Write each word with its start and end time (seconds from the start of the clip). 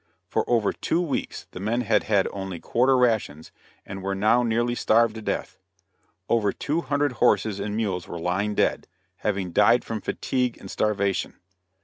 For 0.27 0.43
over 0.49 0.73
two 0.73 0.99
weeks 0.99 1.45
the 1.51 1.59
men 1.59 1.81
had 1.81 2.05
had 2.05 2.27
only 2.33 2.59
quarter 2.59 2.97
rations, 2.97 3.51
and 3.85 4.01
were 4.01 4.15
now 4.15 4.41
nearly 4.41 4.73
starved 4.73 5.13
to 5.13 5.21
death. 5.21 5.59
Over 6.27 6.51
two 6.51 6.81
hundred 6.81 7.11
horses 7.11 7.59
and 7.59 7.75
mules 7.75 8.07
were 8.07 8.17
lying 8.19 8.55
dead, 8.55 8.87
having 9.17 9.51
died 9.51 9.83
from 9.85 10.01
fatigue 10.01 10.57
and 10.59 10.71
starvation. 10.71 11.35